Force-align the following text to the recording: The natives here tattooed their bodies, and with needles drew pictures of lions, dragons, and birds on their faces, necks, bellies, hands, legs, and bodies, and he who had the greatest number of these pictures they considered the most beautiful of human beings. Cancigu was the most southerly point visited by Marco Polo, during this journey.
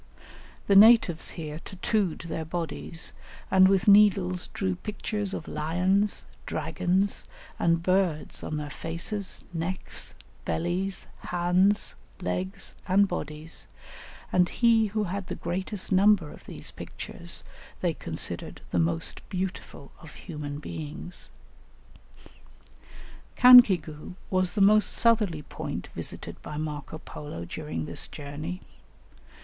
The 0.65 0.75
natives 0.75 1.29
here 1.37 1.59
tattooed 1.59 2.21
their 2.27 2.43
bodies, 2.43 3.13
and 3.51 3.67
with 3.67 3.87
needles 3.87 4.47
drew 4.47 4.73
pictures 4.77 5.31
of 5.31 5.47
lions, 5.47 6.23
dragons, 6.47 7.25
and 7.59 7.83
birds 7.83 8.41
on 8.41 8.57
their 8.57 8.71
faces, 8.71 9.43
necks, 9.53 10.15
bellies, 10.43 11.05
hands, 11.19 11.93
legs, 12.19 12.73
and 12.87 13.07
bodies, 13.07 13.67
and 14.33 14.49
he 14.49 14.87
who 14.87 15.03
had 15.03 15.27
the 15.27 15.35
greatest 15.35 15.91
number 15.91 16.31
of 16.31 16.47
these 16.47 16.71
pictures 16.71 17.43
they 17.81 17.93
considered 17.93 18.61
the 18.71 18.79
most 18.79 19.21
beautiful 19.29 19.91
of 19.99 20.15
human 20.15 20.57
beings. 20.57 21.29
Cancigu 23.37 24.15
was 24.31 24.53
the 24.53 24.61
most 24.61 24.93
southerly 24.93 25.43
point 25.43 25.89
visited 25.93 26.41
by 26.41 26.57
Marco 26.57 26.97
Polo, 26.97 27.45
during 27.45 27.85
this 27.85 28.07
journey. 28.07 28.63